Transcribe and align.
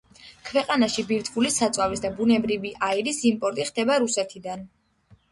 ქვეყანაში 0.45 1.03
ბირთვული 1.09 1.51
საწვავის 1.55 2.01
და 2.05 2.09
ბუნებრივი 2.19 2.71
აირის 2.87 3.19
იმპორტი 3.33 3.67
ხდება 3.69 3.99
რუსეთიდან. 4.05 4.65